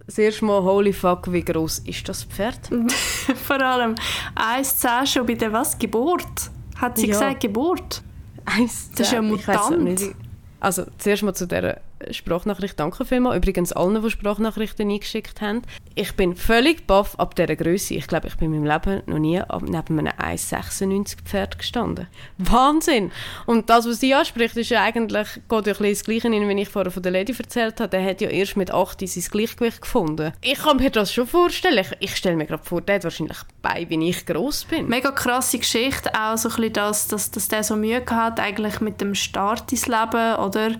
[0.05, 2.59] Das erste Mal, holy fuck, wie groß ist das Pferd?
[3.46, 3.94] Vor allem
[4.35, 5.78] 1,10 schon bei der was?
[5.78, 6.50] Geburt?
[6.76, 7.12] Hat sie ja.
[7.12, 8.02] gesagt, Geburt?
[8.44, 8.90] 1,10.
[8.96, 10.14] Das ist ja mutant.
[10.59, 13.37] Also zuerst mal zu dieser Sprachnachricht danke vielmals.
[13.37, 15.62] Übrigens allen, die Sprachnachrichten eingeschickt haben.
[15.95, 17.95] Ich bin völlig baff ab dieser Größe.
[17.95, 22.07] Ich glaube, ich bin in meinem Leben noch nie neben einem 1,96 Pferd gestanden.
[22.38, 23.12] Wahnsinn!
[23.47, 26.61] Und das, was sie anspricht, ist ja eigentlich, geht ja ein das Gleiche in, wie
[26.61, 27.91] ich vorher von der Lady erzählt habe.
[27.91, 30.33] Der hat ja erst mit 8 sein Gleichgewicht gefunden.
[30.41, 31.79] Ich kann mir das schon vorstellen.
[31.79, 34.88] Ich, ich stelle mir gerade vor, der hat wahrscheinlich bei, wie ich groß bin.
[34.88, 36.11] Mega krasse Geschichte.
[36.15, 39.71] Auch so ein bisschen das, dass, dass der so Mühe hat eigentlich mit dem Start
[39.73, 40.73] ins Leben, oder?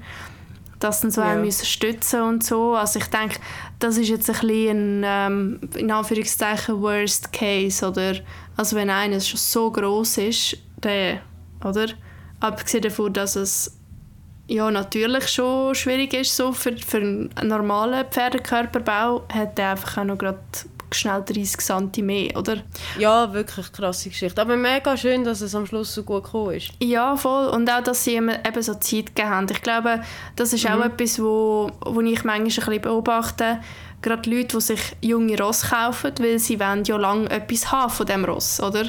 [0.83, 1.37] Dass dann so ja.
[1.37, 2.75] müssen stützen und so.
[2.75, 3.38] Also ich denke,
[3.79, 8.14] das ist jetzt ein bisschen ein, ähm, in Anführungszeichen Worst Case, oder?
[8.57, 11.21] Also wenn einer schon so groß ist, der,
[11.64, 11.87] oder?
[12.40, 13.79] Abgesehen davon, dass es
[14.49, 20.05] ja, natürlich schon schwierig ist, so für, für einen normalen Pferdekörperbau, hat er einfach auch
[20.05, 20.40] noch gerade
[20.94, 22.62] schnell 30 cm mehr, oder?
[22.98, 24.40] Ja, wirklich krasse Geschichte.
[24.40, 26.70] Aber mega schön, dass es am Schluss so gut gekommen ist.
[26.81, 27.48] Ja, voll.
[27.48, 29.46] Und auch, dass sie eben so Zeit gegeben haben.
[29.50, 30.02] Ich glaube,
[30.37, 30.74] das ist mhm.
[30.74, 33.61] auch etwas, wo, wo ich manchmal ein bisschen beobachte.
[34.02, 38.07] Gerade Leute, die sich junge Ross kaufen, weil sie wollen ja lange etwas haben von
[38.07, 38.87] diesem Ross, oder?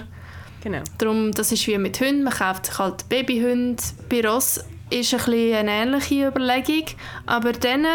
[0.63, 0.81] Genau.
[0.97, 2.23] Darum, das ist wie mit Hunden.
[2.23, 3.83] Man kauft sich halt Babyhunde.
[4.09, 6.85] Bei Ross ist ein bisschen eine ähnliche Überlegung.
[7.25, 7.85] Aber dann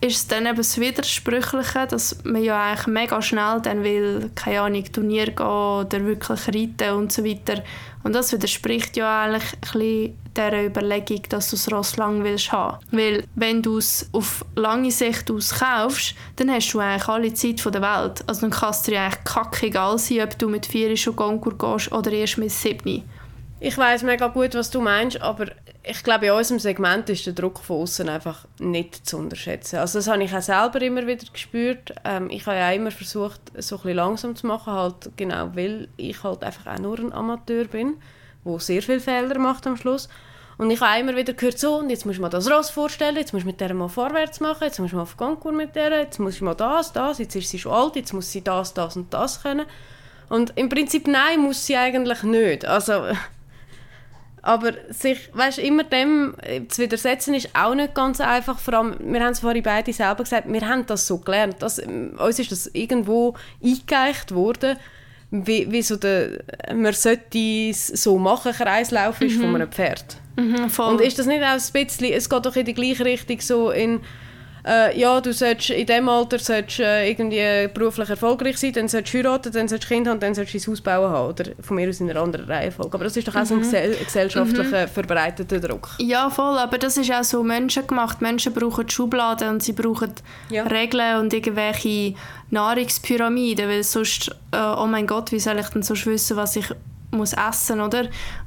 [0.00, 4.60] ist es dann eben das Widersprüchliche, dass man ja eigentlich mega schnell dann will, keine
[4.60, 7.62] Ahnung, Turnier gehen oder wirklich reiten und so weiter.
[8.04, 12.52] Und das widerspricht ja eigentlich ein bisschen dieser Überlegung, dass du das Ross lang willst
[12.52, 12.78] haben.
[12.90, 17.64] Weil wenn du es auf lange Sicht aus kaufst, dann hast du eigentlich alle Zeit
[17.64, 18.22] der Welt.
[18.26, 21.92] Also dann kann es dir eigentlich kackegal sein, ob du mit vier schon Konkurs gehst
[21.92, 23.02] oder erst mit sieben.
[23.58, 25.46] Ich weiß mega gut, was du meinst, aber
[25.88, 29.76] ich glaube, in unserem Segment ist der Druck von außen einfach nicht zu unterschätzen.
[29.76, 31.94] Also das habe ich auch selber immer wieder gespürt.
[32.04, 35.88] Ähm, ich habe ja immer versucht, so ein bisschen langsam zu machen, halt genau, weil
[35.96, 37.94] ich halt einfach auch nur ein Amateur bin,
[38.42, 40.08] wo sehr viele Fehler macht am Schluss.
[40.58, 43.32] Und ich habe immer wieder gehört, so, und jetzt muss man das Ross vorstellen, jetzt
[43.32, 46.18] muss du mit der mal vorwärts machen, jetzt muss man auf Konkurs mit der, jetzt
[46.18, 49.12] muss mal das, das, jetzt ist sie schon alt, jetzt muss sie das, das und
[49.12, 49.66] das können.
[50.30, 52.64] Und im Prinzip, nein, muss sie eigentlich nicht.
[52.64, 53.04] Also,
[54.46, 58.60] aber sich weißt, immer dem äh, zu widersetzen ist auch nicht ganz einfach.
[58.60, 61.56] Vor allem, wir haben es vorhin beide selber gesagt, wir haben das so gelernt.
[61.58, 64.76] Das, ähm, uns ist das irgendwo eingeeicht worden,
[65.32, 69.40] wie, wie so der, man sollte es so machen, Kreislauf ist mhm.
[69.40, 70.16] von einem Pferd.
[70.36, 73.40] Mhm, Und ist das nicht auch ein bisschen, es geht doch in die gleiche Richtung
[73.40, 74.00] so in
[74.66, 79.14] äh, ja, du solltest in diesem Alter solltest, äh, irgendwie beruflich erfolgreich sein, dann solltest
[79.14, 81.28] du heiraten, dann solltest du Kinder haben, dann solltest du ein Haus bauen haben.
[81.28, 82.94] Oder von mir aus in einer anderen Reihenfolge.
[82.94, 84.04] Aber das ist doch auch so ein mhm.
[84.04, 84.88] gesellschaftlicher, mhm.
[84.88, 85.90] verbreiteter Druck.
[85.98, 86.58] Ja, voll.
[86.58, 88.20] Aber das ist auch so menschengemacht.
[88.20, 90.12] Menschen brauchen Schubladen und sie brauchen
[90.50, 90.64] ja.
[90.64, 92.14] Regeln und irgendwelche
[92.50, 96.66] Nahrungspyramiden, weil sonst, äh, oh mein Gott, wie soll ich denn sonst wissen, was ich
[97.12, 98.00] muss essen, oder?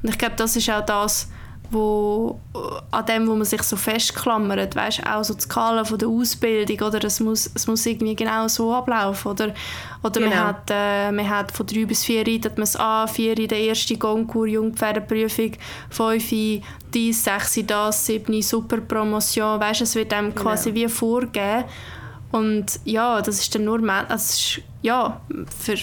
[0.03, 1.29] Und ich glaube, das ist auch das,
[1.71, 2.58] wo, äh,
[2.91, 6.88] an dem, wo man sich so festklammert, weißt, auch so die Skala von der Ausbildung,
[6.88, 9.53] oder es muss, es muss irgendwie genau so ablaufen, oder,
[10.03, 10.36] oder genau.
[10.36, 13.47] man, hat, äh, man hat von drei bis vier reitet man es an, vier in
[13.47, 15.51] der ersten Konkurs, Jungpferdeprüfung,
[15.89, 16.29] fünf
[16.93, 20.41] dies, sechs das, sieben Super Promotion, weißt, es wird einem genau.
[20.41, 21.65] quasi wie vorgegeben
[22.32, 25.19] und ja, das ist dann nur, also, ja,
[25.60, 25.77] für,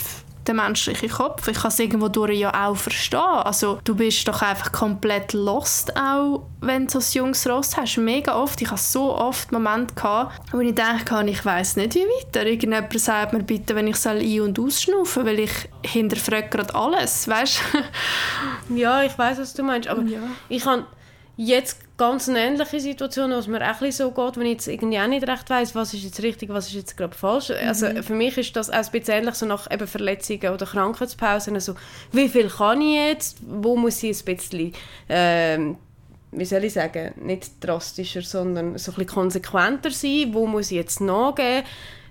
[0.46, 1.46] der menschliche Kopf.
[1.48, 3.20] Ich kann es irgendwo durch ja auch verstehen.
[3.20, 7.98] Also du bist doch einfach komplett lost, auch wenn du so ein junges Ross hast.
[7.98, 8.60] Mega oft.
[8.62, 12.46] Ich hatte so oft Momente, gehabt, wo ich denke, ich weiß nicht, wie weiter.
[12.46, 17.28] Irgendjemand sagt mir bitte, wenn ich soll ein- und ausschnaufen weil ich hinterfrage gerade alles,
[17.28, 17.60] weißt
[18.74, 20.20] Ja, ich weiß, was du meinst, aber ja.
[20.48, 20.84] ich habe
[21.36, 25.06] jetzt ganz eine ähnliche Situation, was mir auch so geht, wenn ich jetzt irgendwie auch
[25.06, 27.50] nicht recht weiß, was ist jetzt richtig, was ist jetzt gerade falsch.
[27.50, 28.02] Also mhm.
[28.02, 31.74] für mich ist das auch ein bisschen ähnlich, so nach eben Verletzungen oder Krankheitspausen, also
[32.12, 34.72] wie viel kann ich jetzt, wo muss ich ein bisschen,
[35.08, 35.76] ähm,
[36.32, 40.76] wie soll ich sagen, nicht drastischer, sondern so ein bisschen konsequenter sein, wo muss ich
[40.76, 41.64] jetzt nachgehen,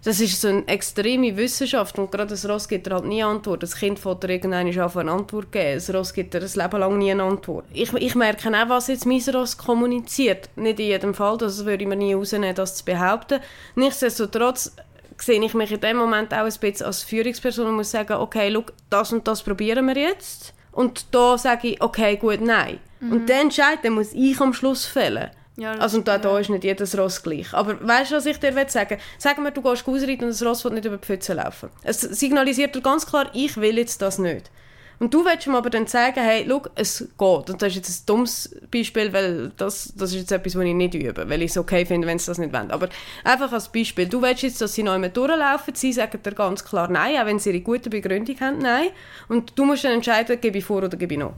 [0.05, 3.63] das ist so eine extreme Wissenschaft und gerade das Ross gibt dir halt nie Antwort.
[3.63, 5.73] Das Kind fällt dir irgendwann auf eine Antwort geben.
[5.73, 7.65] Das Ross gibt dir ein Leben lang nie eine Antwort.
[7.73, 10.49] Ich, ich merke auch, was jetzt mein Ross kommuniziert.
[10.57, 13.39] Nicht in jedem Fall, das würde ich mir nie rausnehmen, das zu behaupten.
[13.73, 14.75] Nichtsdestotrotz
[15.17, 18.49] sehe ich mich in dem Moment auch ein bisschen als Führungsperson und muss sagen, okay,
[18.49, 20.53] look, das und das probieren wir jetzt.
[20.71, 22.77] Und da sage ich, okay, gut, nein.
[22.99, 23.11] Mhm.
[23.11, 25.31] Und den Entscheid den muss ich am Schluss fällen.
[25.57, 27.53] Ja, also und da, da ist nicht jedes Ross gleich.
[27.53, 30.43] Aber weißt du, was ich dir will sagen Sagen wir, du gehst ausreiten und das
[30.43, 31.69] Ross will nicht über die Pfütze laufen.
[31.83, 34.51] Es signalisiert dir ganz klar, ich will jetzt das nicht.
[34.99, 37.49] Und du willst ihm aber dann sagen, hey, schau, es geht.
[37.49, 40.73] Und das ist jetzt ein dummes Beispiel, weil das, das ist jetzt etwas, was ich
[40.73, 42.71] nicht übe, weil ich es okay finde, wenn sie das nicht wollen.
[42.71, 42.87] Aber
[43.23, 46.63] einfach als Beispiel, du willst jetzt, dass sie noch einmal durchlaufen, sie sagen dir ganz
[46.63, 48.87] klar nein, auch wenn sie ihre gute Begründung haben, nein.
[49.27, 51.33] Und du musst dann entscheiden, gebe ich vor oder gebe ich noch.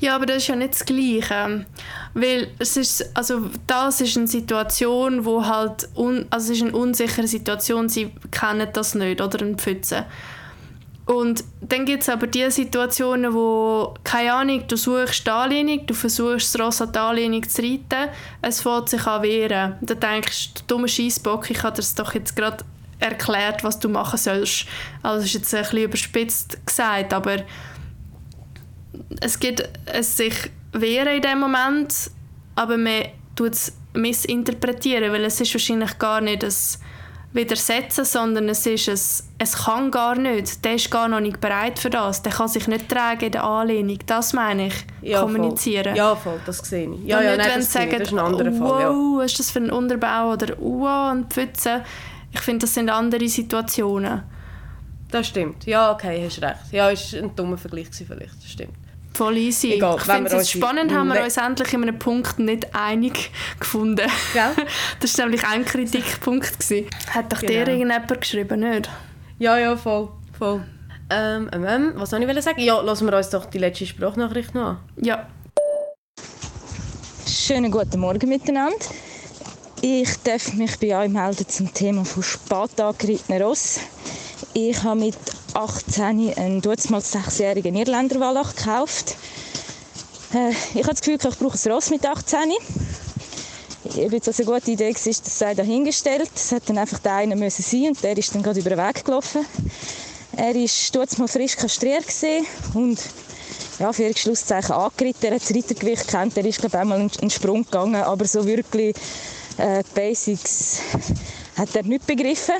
[0.00, 1.66] Ja, aber das ist ja nicht das Gleiche.
[2.14, 6.76] Weil es ist, also das ist eine Situation, wo halt, un, also es ist eine
[6.76, 10.06] unsichere Situation, sie kennen das nicht, oder eine Pfütze.
[11.08, 16.54] Und dann gibt es aber die Situationen, wo, keine Ahnung, du suchst Anlehnung, du versuchst
[16.54, 18.10] das Ross an die Anlehnung zu reiten,
[18.42, 19.76] es fällt sich an wehren.
[19.80, 22.62] Dann denkst du, dummer Scheissbock, ich habe dir doch jetzt gerade
[22.98, 24.66] erklärt, was du machen sollst.
[25.02, 27.38] Also das ist jetzt ein bisschen überspitzt gesagt, aber
[29.20, 32.10] es gibt es sich wehren in dem Moment,
[32.54, 33.04] aber man
[33.36, 36.78] tut es missinterpretieren, weil es ist wahrscheinlich gar nicht das
[37.32, 41.78] Widersetzen, sondern es ist ein es kann gar nicht, der ist gar noch nicht bereit
[41.78, 45.90] für das, der kann sich nicht tragen in der Anlehnung, das meine ich, Ja, kommunizieren.
[45.90, 45.96] Voll.
[45.96, 47.04] Ja, voll, das sehe ich.
[47.04, 48.80] Ja, Und ja, nicht, nein, wenn das, sie sagen, das ist ein anderer wow, Fall,
[48.80, 48.88] ja.
[48.90, 51.84] was ist das für ein Unterbau oder wow, und Pfütze.
[52.32, 54.22] Ich finde, das sind andere Situationen.
[55.10, 55.66] Das stimmt.
[55.66, 56.72] Ja, okay, hast recht.
[56.72, 58.74] Ja, ist ein dummer Vergleich vielleicht, das stimmt.
[59.18, 59.72] Voll easy.
[59.72, 62.38] Egal, ich wenn finde wir es spannend, haben wir we- uns endlich in einem Punkt
[62.38, 64.08] nicht einig gefunden.
[64.32, 64.50] Gell?
[65.00, 66.60] Das war nämlich ein Kritikpunkt.
[66.60, 66.86] Gewesen.
[67.10, 67.70] Hat doch dir Genau.
[67.72, 68.88] irgendjemand geschrieben, nicht?
[69.40, 70.62] Ja, ja, voll, voll.
[71.10, 72.60] Ähm, ähm, ähm, was soll ich sagen?
[72.60, 74.78] Ja, lassen wir uns doch die letzte Sprachnachricht noch an.
[75.02, 75.26] Ja.
[77.26, 78.76] Schönen guten Morgen miteinander.
[79.80, 83.80] Ich darf mich bei euch melden zum Thema von spät angerittenen Ross.
[84.54, 85.16] Ich habe mit
[85.54, 89.16] 18 einen damals sechsjährigen Irländer Wallach gekauft.
[90.32, 92.38] Äh, ich habe das Gefühl, ich brauche ein Ross mit 18.
[93.84, 96.30] Ob jetzt das eine gute Idee war, das sei dahingestellt.
[96.34, 98.78] Es hat dann einfach der eine müssen sein und der ist dann gerade über den
[98.78, 99.44] Weg gelaufen.
[100.36, 102.04] Er war damals frisch kastriert
[102.74, 102.98] und
[103.78, 105.26] ja, für Schlusszeichen angeritten.
[105.26, 106.36] Er hat das Rittergewicht kennt.
[106.36, 108.02] Er ist, glaube ich, einmal in in den Sprung gegangen.
[108.02, 108.94] Aber so wirklich
[109.56, 110.80] äh, Basics
[111.56, 112.54] hat er nicht begriffen.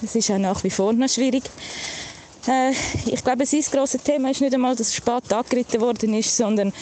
[0.00, 1.44] Das ist auch nach wie vor noch schwierig.
[2.46, 2.72] Äh,
[3.06, 6.72] ich glaube, sein grosses Thema ist nicht einmal, dass er spät angeritten worden ist, sondern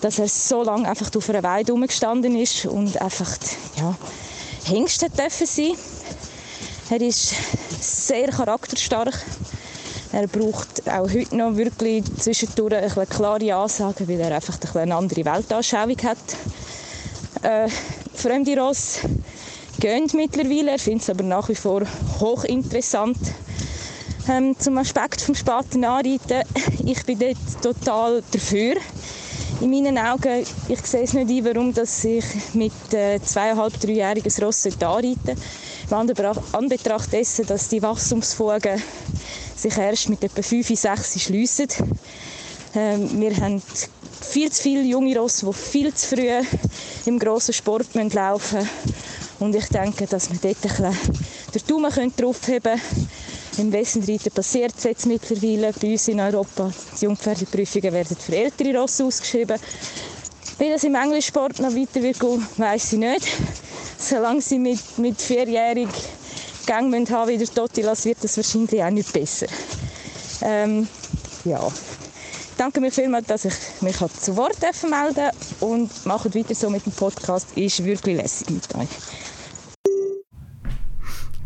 [0.00, 3.36] dass er so lange einfach auf einer Weide rumgestanden ist und einfach
[3.76, 3.96] ja,
[4.64, 5.72] Hengst hat dürfen sein.
[6.90, 7.34] Er ist
[7.80, 9.14] sehr charakterstark.
[10.12, 14.94] Er braucht auch heute noch wirklich zwischendurch ein bisschen klare Ansagen, weil er einfach eine
[14.94, 16.18] andere Weltanschauung hat.
[17.42, 17.68] Äh,
[18.14, 19.00] fremde Ross
[19.78, 21.82] gehen mittlerweile, er findet es aber nach wie vor
[22.20, 23.18] hochinteressant.
[24.28, 26.42] Ähm, zum Aspekt vom späten Anreiten,
[26.84, 28.74] ich bin dort total dafür.
[29.60, 34.32] In meinen Augen, ich sehe es nicht ein, warum dass ich mit äh, zweieinhalb, dreijährigen
[34.44, 35.36] Ross anreiten
[35.88, 36.42] sollte.
[36.52, 38.82] Anbetracht- dessen, dass die Wachstumsfugen
[39.56, 41.68] sich erst mit etwa 5, 6 schliessen.
[42.74, 43.62] Ähm, wir haben
[44.20, 46.30] viel zu viele junge Rosse, die viel zu früh
[47.06, 48.68] im grossen Sport laufen müssen.
[49.38, 50.96] Und ich denke, dass wir dort ein
[51.54, 53.08] den Daumen draufheben können.
[53.58, 56.70] Im Wessenreiten passiert es jetzt mittlerweile bei uns in Europa.
[57.00, 59.58] Die Jungpferdeprüfungen werden für ältere Rosse ausgeschrieben.
[60.58, 62.22] Wie das im Englischsport noch weiter wird
[62.56, 63.26] weiss ich nicht.
[63.98, 65.88] Solange sie mit, mit vierjährig
[66.66, 69.46] Gang haben wie der Totilas, wird das wahrscheinlich auch nicht besser.
[70.42, 70.86] Ähm,
[71.44, 71.66] ja.
[71.66, 76.84] Ich danke mir vielmals, dass ich mich zu Wort melden und macht weiter so mit
[76.84, 77.46] dem Podcast.
[77.56, 78.88] Ist wirklich lässig mit euch.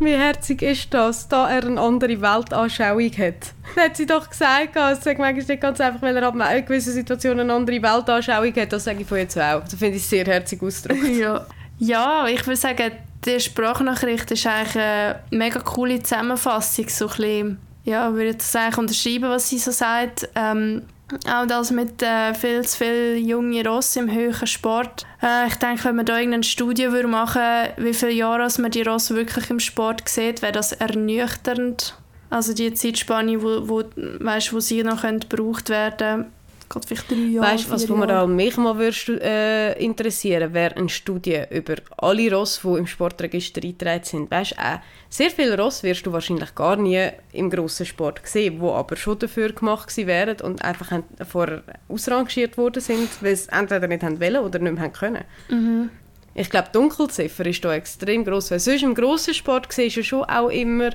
[0.05, 3.55] Wie herzig ist das, da er eine andere Weltanschauung hat?
[3.75, 6.61] Das hat sie doch gesagt, es sagt manchmal nicht ganz einfach, weil er ab einer
[6.62, 8.73] gewissen Situation eine andere Weltanschauung hat.
[8.73, 9.62] Das sage ich von jetzt auch.
[9.62, 11.17] Das finde ich sehr herzig ausgedrückt.
[11.17, 11.47] Ja.
[11.79, 12.93] ja, ich würde sagen,
[13.25, 16.88] die Sprachnachricht ist eigentlich eine mega coole Zusammenfassung.
[16.88, 20.29] So ein bisschen, ja, ich würde das eigentlich unterschreiben, was sie so sagt.
[20.35, 20.83] Ähm,
[21.31, 25.07] auch das mit äh, viel zu viel junge Ross im höheren Sport.
[25.22, 28.83] Äh, ich denke, wenn man da irgendeine Studie würde machen wie viele Jahre man die
[28.83, 31.96] Ross wirklich im Sport sieht, wäre das ernüchternd.
[32.31, 36.33] Also die Zeitspanne, wo, wo, weißt, wo sie noch können gebraucht werden
[36.73, 40.77] Geht vielleicht drei Jahre, Weißt du, was mir auch mich mal würdest, äh, interessieren wäre
[40.77, 44.31] eine Studie über alle Ross, die im Sportregister eingetragen sind.
[44.31, 48.67] Weißt äh, sehr viele Ross wirst du wahrscheinlich gar nie im grossen Sport sehen, die
[48.67, 54.03] aber schon dafür gemacht wären und einfach vorher ausrangiert worden sind, weil sie entweder nicht
[54.03, 55.91] haben wollen oder nicht mehr haben können.
[56.35, 60.05] Ich glaube, die Dunkelziffer ist da extrem groß, weil sonst im grossen Sport siehst du
[60.05, 60.91] schon auch immer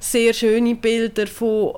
[0.00, 1.74] sehr schöne Bilder von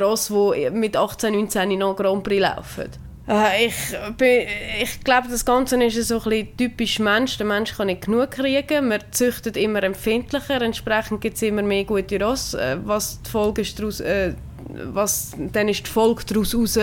[0.00, 2.86] Ross, die mit 18, 19 noch Grand Prix laufen.
[3.28, 3.74] Äh, ich
[4.16, 4.46] bin-
[4.82, 7.36] ich glaube, das Ganze ist so ein bisschen typisch Mensch.
[7.38, 8.88] Der Mensch kann nicht genug kriegen.
[8.88, 10.62] Man züchtet immer empfindlicher.
[10.62, 12.54] Entsprechend gibt es immer mehr gute Ross.
[12.54, 14.34] Äh, was die Folge ist daraus, äh,
[14.68, 16.78] was, dann ist die Folge daraus heraus,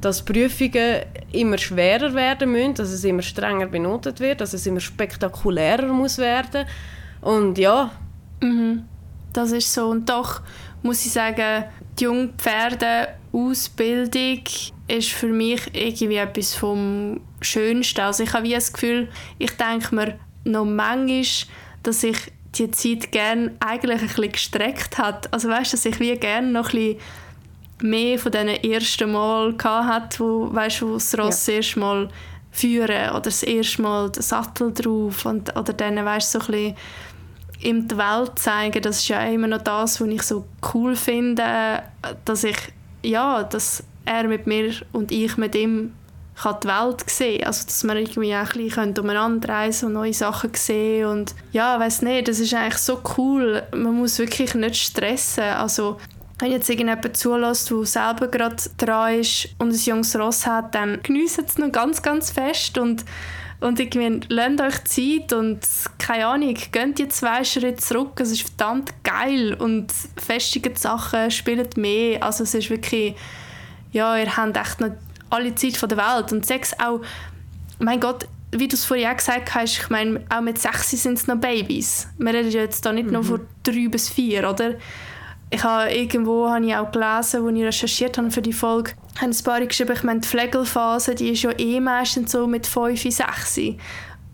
[0.00, 1.00] dass Prüfungen
[1.32, 6.18] immer schwerer werden müssen, dass es immer strenger benotet wird, dass es immer spektakulärer muss
[6.18, 6.64] werden.
[7.20, 7.90] Und ja,
[9.32, 9.88] Das ist so.
[9.88, 10.42] Und doch
[10.82, 11.64] muss ich sagen,
[11.98, 14.40] die Jungpferde-Ausbildung
[14.88, 18.00] ist für mich irgendwie etwas vom Schönsten.
[18.00, 21.24] Also ich habe wie das Gefühl, ich denke mir noch manchmal,
[21.82, 22.16] dass ich
[22.56, 25.32] die Zeit gerne eigentlich ein bisschen gestreckt hat.
[25.32, 26.98] Also weißt du, dass ich wie gerne noch ein bisschen
[27.82, 32.08] mehr von diesen ersten Mal hatte, wo, weißt, wo das Ross das erste Mal
[32.50, 36.76] führen oder das erste Mal den Sattel drauf und, oder dann weißt, so ein bisschen
[37.64, 41.82] ihm die Welt zeigen, das ist ja immer noch das, was ich so cool finde,
[42.24, 42.56] dass ich,
[43.02, 45.92] ja, dass er mit mir und ich mit ihm
[46.36, 50.12] kann die Welt sehen Also, dass man irgendwie auch ein bisschen umeinander reisen und neue
[50.12, 53.62] Sachen sehen und ja, weiß nicht, das ist eigentlich so cool.
[53.72, 55.44] Man muss wirklich nicht stressen.
[55.44, 55.98] Also,
[56.40, 61.00] wenn jetzt irgendjemand zulässt, der selber gerade dran ist und ein junges Ross hat, dann
[61.02, 63.04] geniessen es noch ganz, ganz fest und
[63.64, 65.60] und irgendwie, lasst euch Zeit und
[65.98, 68.20] keine Ahnung, geht die zwei Schritte zurück.
[68.20, 72.22] Es ist verdammt geil und festige Sachen spielen mehr.
[72.22, 73.14] Also es ist wirklich,
[73.90, 74.90] ja, ihr habt echt noch
[75.30, 76.30] alle Zeit der Welt.
[76.30, 77.00] Und Sex auch,
[77.78, 81.16] mein Gott, wie du es vorhin auch gesagt hast, ich meine, auch mit sechs sind
[81.16, 82.06] es noch Babys.
[82.18, 83.12] Wir reden jetzt da nicht mhm.
[83.14, 84.74] nur von drei bis vier, oder?
[85.54, 88.90] Ich habe irgendwo habe ich auch gelesen, als ich recherchiert habe für die Folge,
[89.20, 92.66] haben ein paar geschrieben, ich meine, die Pflegelphase, die ist ja eh meistens so mit
[92.66, 93.60] 5, 6.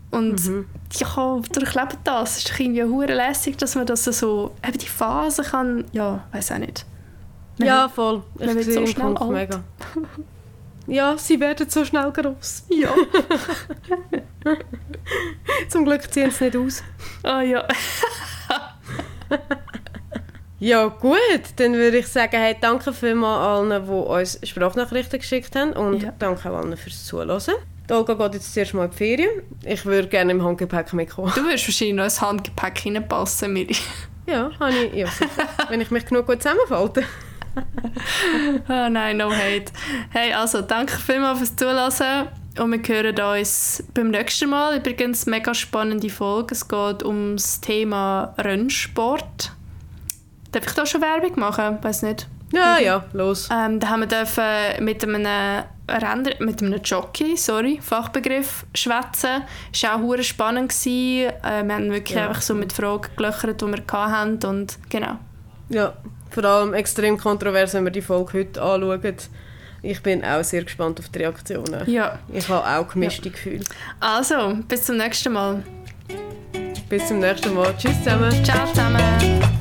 [0.09, 0.65] Und mhm.
[0.93, 2.31] ja, durchleben das.
[2.31, 6.23] Es ist doch irgendwie hure lässig, dass man das so, eben die Phase kann, ja,
[6.31, 6.87] weiß auch nicht.
[7.59, 8.23] Man ja, voll.
[8.39, 9.31] Ich man wird so schnell alt.
[9.31, 9.63] Mega.
[10.87, 12.65] Ja, sie werden so schnell groß.
[12.69, 12.89] Ja.
[15.69, 16.83] Zum Glück ziehen sie nicht aus.
[17.23, 17.67] Ah oh, ja.
[20.61, 21.17] Ja, gut.
[21.55, 26.13] Dann würde ich sagen, hey, danke vielmals allen, die uns Sprachnachrichten geschickt haben und ja.
[26.19, 27.41] danke auch allen fürs Zuhören.
[27.89, 29.41] Die Olga geht jetzt zuerst mal in die Ferien.
[29.65, 31.31] Ich würde gerne im Handgepäck mitkommen.
[31.35, 33.75] Du würdest wahrscheinlich noch ins Handgepäck reinpassen, Miri.
[34.27, 34.93] Ja, habe ich.
[34.93, 35.07] Ja,
[35.67, 37.05] Wenn ich mich genug gut zusammenfalte.
[38.69, 39.71] oh nein, no hate.
[40.11, 42.27] Hey, also danke vielmals fürs Zuhören.
[42.59, 44.77] Und wir hören uns beim nächsten Mal.
[44.77, 46.53] Übrigens, mega spannende Folge.
[46.53, 49.53] Es geht um das Thema Rennsport.
[50.51, 51.77] Darf ich da schon Werbung machen?
[51.81, 52.27] Weiß nicht.
[52.53, 53.49] Ja, ja, los.
[53.51, 54.43] Ähm, da haben wir dürfen
[54.83, 55.25] mit einem
[55.89, 59.43] Renner, mit einem Jockey, sorry, Fachbegriff, schwätzen.
[59.73, 60.69] Es war auch spannend.
[60.69, 61.31] Gewesen.
[61.43, 62.27] Äh, wir haben wirklich ja.
[62.27, 65.17] einfach so mit Fragen gelöchert, die wir hatten und genau.
[65.69, 65.93] Ja,
[66.29, 69.15] vor allem extrem kontrovers, wenn wir die Folge heute anschauen.
[69.83, 71.89] Ich bin auch sehr gespannt auf die Reaktionen.
[71.89, 72.19] Ja.
[72.31, 73.31] Ich habe auch gemischte ja.
[73.31, 73.63] Gefühle.
[73.99, 75.63] Also, bis zum nächsten Mal.
[76.87, 77.73] Bis zum nächsten Mal.
[77.77, 78.31] Tschüss zusammen.
[78.43, 79.60] Ciao zusammen.